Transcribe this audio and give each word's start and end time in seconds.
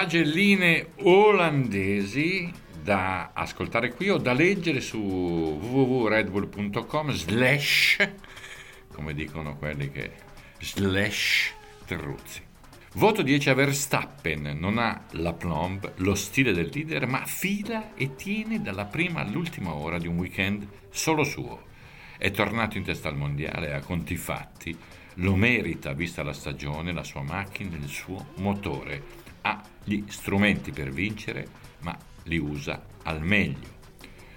pagelline 0.00 0.92
olandesi 1.02 2.50
da 2.82 3.32
ascoltare 3.34 3.92
qui 3.92 4.08
o 4.08 4.16
da 4.16 4.32
leggere 4.32 4.80
su 4.80 4.96
www.redbull.com 4.96 7.10
slash, 7.10 8.08
come 8.94 9.12
dicono 9.12 9.56
quelli 9.56 9.90
che 9.90 10.12
slash 10.58 11.52
Terruzzi. 11.84 12.40
Voto 12.94 13.20
10 13.20 13.50
a 13.50 13.54
Verstappen, 13.54 14.56
non 14.58 14.78
ha 14.78 15.04
la 15.10 15.34
plomb, 15.34 15.92
lo 15.96 16.14
stile 16.14 16.54
del 16.54 16.70
leader, 16.72 17.06
ma 17.06 17.26
fila 17.26 17.94
e 17.94 18.16
tiene 18.16 18.62
dalla 18.62 18.86
prima 18.86 19.20
all'ultima 19.20 19.74
ora 19.74 19.98
di 19.98 20.06
un 20.06 20.16
weekend 20.16 20.66
solo 20.88 21.24
suo. 21.24 21.64
È 22.16 22.30
tornato 22.30 22.78
in 22.78 22.84
testa 22.84 23.10
al 23.10 23.18
mondiale 23.18 23.74
a 23.74 23.80
conti 23.80 24.16
fatti, 24.16 24.74
lo 25.16 25.36
merita 25.36 25.92
vista 25.92 26.22
la 26.22 26.32
stagione, 26.32 26.94
la 26.94 27.04
sua 27.04 27.20
macchina, 27.20 27.76
il 27.76 27.88
suo 27.88 28.28
motore. 28.36 29.28
Ha 29.42 29.62
gli 29.84 30.04
strumenti 30.08 30.70
per 30.70 30.90
vincere, 30.90 31.46
ma 31.80 31.96
li 32.24 32.38
usa 32.38 32.84
al 33.04 33.22
meglio. 33.22 33.78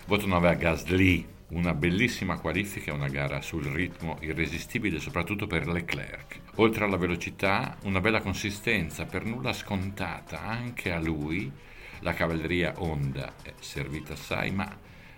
Voto 0.06 0.26
9 0.28 0.50
a 0.50 0.54
Gasly, 0.54 1.28
una 1.50 1.74
bellissima 1.74 2.40
qualifica 2.40 2.92
e 2.92 2.96
una 2.96 3.08
gara 3.08 3.42
sul 3.42 3.66
ritmo 3.66 4.18
irresistibile 4.22 5.00
soprattutto 5.00 5.48
per 5.48 5.68
Leclerc. 5.68 6.40
Oltre 6.56 6.86
alla 6.86 6.98
velocità, 6.98 7.78
una 7.84 8.02
bella 8.02 8.22
consistenza, 8.22 9.06
per 9.06 9.26
nulla 9.26 9.54
scontata 9.54 10.42
anche 10.42 10.92
a 10.92 11.00
lui. 11.00 11.52
La 12.00 12.14
cavalleria 12.14 12.74
Honda 12.78 13.34
è 13.42 13.54
servita 13.60 14.14
assai, 14.14 14.52
ma 14.52 14.70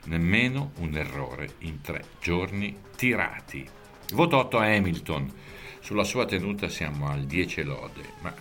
nemmeno 0.05 0.71
un 0.79 0.95
errore 0.95 1.55
in 1.59 1.81
tre 1.81 2.03
giorni 2.21 2.77
tirati. 2.95 3.67
Voto 4.13 4.37
8 4.37 4.57
a 4.57 4.65
Hamilton. 4.65 5.33
Sulla 5.79 6.03
sua 6.03 6.25
tenuta 6.25 6.67
siamo 6.67 7.07
al 7.07 7.25
10 7.25 7.63
lode, 7.63 8.03
ma 8.21 8.33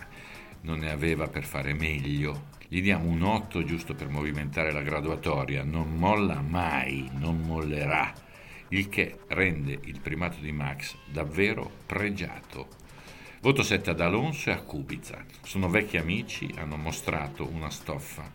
non 0.65 0.81
ne 0.81 0.91
aveva 0.91 1.29
per 1.29 1.45
fare 1.45 1.73
meglio. 1.73 2.48
Gli 2.69 2.83
diamo 2.83 3.09
un 3.09 3.23
8 3.23 3.65
giusto 3.65 3.95
per 3.95 4.09
movimentare 4.09 4.73
la 4.73 4.83
graduatoria, 4.83 5.62
non 5.62 5.97
molla 5.97 6.41
mai, 6.41 7.09
non 7.15 7.41
mollerà, 7.41 8.12
il 8.69 8.89
che 8.89 9.21
rende 9.29 9.79
il 9.84 10.01
primato 10.01 10.39
di 10.41 10.53
Max 10.53 10.97
davvero 11.11 11.71
pregiato. 11.87 12.83
Voto 13.41 13.62
7 13.62 13.91
ad 13.91 14.01
Alonso 14.01 14.51
e 14.51 14.55
a 14.55 14.62
Kubica. 14.62 15.25
Sono 15.43 15.69
vecchi 15.69 15.98
amici, 15.98 16.51
hanno 16.56 16.77
mostrato 16.77 17.47
una 17.47 17.71
stoffa 17.71 18.28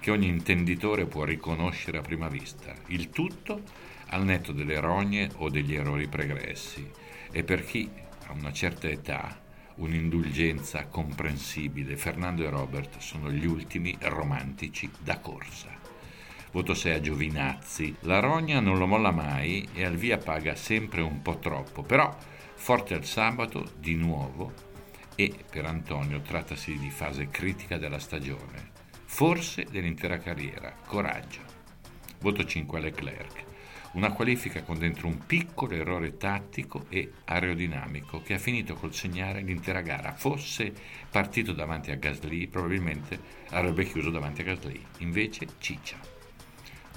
che 0.00 0.10
ogni 0.10 0.26
intenditore 0.26 1.06
può 1.06 1.24
riconoscere 1.24 1.98
a 1.98 2.02
prima 2.02 2.28
vista. 2.28 2.74
Il 2.86 3.10
tutto 3.10 3.62
al 4.08 4.24
netto 4.24 4.52
delle 4.52 4.80
rogne 4.80 5.30
o 5.36 5.48
degli 5.48 5.74
errori 5.74 6.08
pregressi. 6.08 6.90
E 7.30 7.44
per 7.44 7.64
chi 7.64 7.88
a 8.26 8.32
una 8.32 8.52
certa 8.52 8.88
età 8.88 9.46
un'indulgenza 9.78 10.86
comprensibile. 10.86 11.96
Fernando 11.96 12.44
e 12.44 12.50
Robert 12.50 12.98
sono 12.98 13.30
gli 13.30 13.46
ultimi 13.46 13.96
romantici 14.00 14.90
da 14.98 15.18
corsa. 15.18 15.68
Voto 16.52 16.74
6 16.74 16.92
a 16.92 17.00
Giovinazzi. 17.00 17.94
La 18.00 18.20
rogna 18.20 18.60
non 18.60 18.78
lo 18.78 18.86
molla 18.86 19.10
mai 19.10 19.68
e 19.72 19.84
al 19.84 19.96
via 19.96 20.18
paga 20.18 20.54
sempre 20.54 21.02
un 21.02 21.20
po' 21.20 21.38
troppo, 21.38 21.82
però 21.82 22.16
forte 22.54 22.94
al 22.94 23.04
sabato 23.04 23.72
di 23.78 23.94
nuovo 23.94 24.52
e 25.14 25.34
per 25.50 25.64
Antonio 25.64 26.20
trattasi 26.20 26.78
di 26.78 26.90
fase 26.90 27.28
critica 27.28 27.76
della 27.76 27.98
stagione, 27.98 28.70
forse 29.04 29.66
dell'intera 29.70 30.18
carriera. 30.18 30.74
Coraggio. 30.86 31.40
Voto 32.20 32.44
5 32.44 32.78
a 32.78 32.80
Leclerc 32.80 33.47
una 33.92 34.12
qualifica 34.12 34.62
con 34.62 34.78
dentro 34.78 35.06
un 35.06 35.24
piccolo 35.26 35.74
errore 35.74 36.16
tattico 36.16 36.86
e 36.88 37.12
aerodinamico 37.24 38.22
che 38.22 38.34
ha 38.34 38.38
finito 38.38 38.74
col 38.74 38.94
segnare 38.94 39.40
l'intera 39.40 39.80
gara. 39.80 40.12
Fosse 40.12 40.72
partito 41.10 41.52
davanti 41.52 41.90
a 41.90 41.96
Gasly, 41.96 42.48
probabilmente 42.48 43.18
avrebbe 43.50 43.84
chiuso 43.84 44.10
davanti 44.10 44.42
a 44.42 44.44
Gasly, 44.44 44.84
invece 44.98 45.46
Ciccia. 45.58 46.17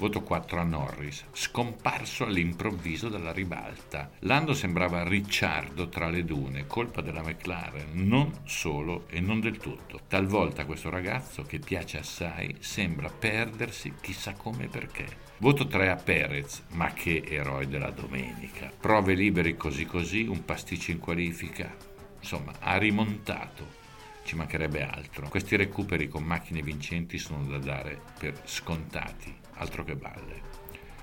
Voto 0.01 0.23
4 0.23 0.59
a 0.59 0.63
Norris, 0.63 1.25
scomparso 1.31 2.23
all'improvviso 2.23 3.07
dalla 3.07 3.31
ribalta. 3.31 4.09
Lando 4.21 4.55
sembrava 4.55 5.07
Ricciardo 5.07 5.89
tra 5.89 6.09
le 6.09 6.25
dune, 6.25 6.65
colpa 6.65 7.01
della 7.01 7.21
McLaren, 7.21 7.89
non 7.93 8.39
solo 8.45 9.03
e 9.09 9.19
non 9.19 9.39
del 9.39 9.57
tutto. 9.57 9.99
Talvolta 10.07 10.65
questo 10.65 10.89
ragazzo, 10.89 11.43
che 11.43 11.59
piace 11.59 11.99
assai, 11.99 12.55
sembra 12.61 13.09
perdersi 13.09 13.93
chissà 14.01 14.33
come 14.33 14.63
e 14.63 14.69
perché. 14.69 15.05
Voto 15.37 15.67
3 15.67 15.91
a 15.91 15.95
Perez, 15.97 16.63
ma 16.69 16.91
che 16.93 17.23
eroe 17.23 17.67
della 17.67 17.91
domenica. 17.91 18.71
Prove 18.75 19.13
liberi 19.13 19.55
così 19.55 19.85
così, 19.85 20.23
un 20.23 20.43
pasticcio 20.43 20.89
in 20.89 20.97
qualifica. 20.97 21.71
Insomma, 22.19 22.53
ha 22.57 22.75
rimontato 22.77 23.77
ci 24.23 24.35
mancherebbe 24.35 24.83
altro. 24.83 25.27
Questi 25.29 25.55
recuperi 25.55 26.07
con 26.07 26.23
macchine 26.23 26.61
vincenti 26.61 27.17
sono 27.17 27.43
da 27.45 27.57
dare 27.57 27.99
per 28.19 28.39
scontati 28.45 29.40
altro 29.61 29.83
che 29.83 29.95
balle. 29.95 30.49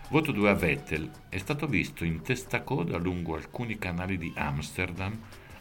Voto 0.08 0.32
2 0.32 0.50
a 0.50 0.54
Vettel 0.54 1.10
è 1.28 1.38
stato 1.38 1.66
visto 1.66 2.04
in 2.04 2.22
testacoda 2.22 2.98
lungo 2.98 3.36
alcuni 3.36 3.78
canali 3.78 4.18
di 4.18 4.32
Amsterdam 4.34 5.16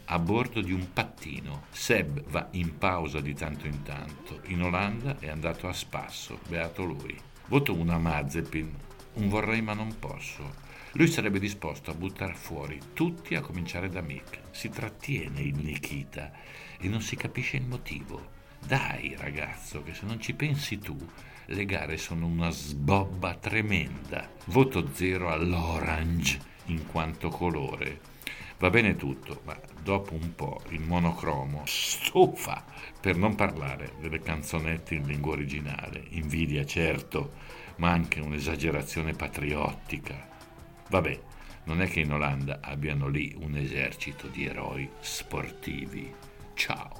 a 0.06 0.18
bordo 0.18 0.60
di 0.60 0.72
un 0.72 0.92
pattino. 0.92 1.64
Seb 1.70 2.24
va 2.28 2.48
in 2.52 2.76
pausa 2.76 3.20
di 3.20 3.34
tanto 3.34 3.66
in 3.66 3.82
tanto. 3.82 4.40
In 4.46 4.62
Olanda 4.62 5.18
è 5.18 5.28
andato 5.28 5.68
a 5.68 5.72
spasso, 5.72 6.40
beato 6.48 6.84
lui. 6.84 7.16
Voto 7.46 7.74
1 7.74 7.92
a 7.92 7.98
Mazepin, 7.98 8.74
un 9.14 9.28
vorrei 9.28 9.62
ma 9.62 9.74
non 9.74 9.96
posso. 9.98 10.66
Lui 10.92 11.06
sarebbe 11.06 11.38
disposto 11.38 11.90
a 11.90 11.94
buttare 11.94 12.34
fuori 12.34 12.80
tutti 12.94 13.34
a 13.34 13.42
cominciare 13.42 13.88
da 13.88 14.00
Mick. 14.00 14.40
Si 14.50 14.70
trattiene 14.70 15.40
il 15.40 15.56
Nikita 15.56 16.32
e 16.78 16.88
non 16.88 17.02
si 17.02 17.14
capisce 17.14 17.58
il 17.58 17.66
motivo. 17.66 18.36
Dai 18.66 19.14
ragazzo, 19.18 19.82
che 19.82 19.94
se 19.94 20.04
non 20.04 20.20
ci 20.20 20.34
pensi 20.34 20.78
tu, 20.78 20.96
le 21.46 21.64
gare 21.64 21.96
sono 21.96 22.26
una 22.26 22.50
sbobba 22.50 23.34
tremenda. 23.34 24.28
Voto 24.46 24.90
zero 24.92 25.30
all'orange 25.30 26.38
in 26.66 26.86
quanto 26.86 27.28
colore. 27.28 28.00
Va 28.58 28.70
bene 28.70 28.96
tutto, 28.96 29.42
ma 29.44 29.58
dopo 29.82 30.14
un 30.14 30.34
po' 30.34 30.60
il 30.70 30.80
monocromo 30.80 31.62
stufa, 31.64 32.64
per 33.00 33.16
non 33.16 33.36
parlare 33.36 33.94
delle 34.00 34.20
canzonette 34.20 34.96
in 34.96 35.06
lingua 35.06 35.32
originale. 35.32 36.04
Invidia 36.10 36.66
certo, 36.66 37.34
ma 37.76 37.90
anche 37.90 38.20
un'esagerazione 38.20 39.12
patriottica. 39.12 40.28
Vabbè, 40.90 41.20
non 41.64 41.80
è 41.80 41.88
che 41.88 42.00
in 42.00 42.12
Olanda 42.12 42.58
abbiano 42.60 43.08
lì 43.08 43.34
un 43.38 43.56
esercito 43.56 44.26
di 44.26 44.44
eroi 44.44 44.90
sportivi. 45.00 46.12
Ciao. 46.54 46.97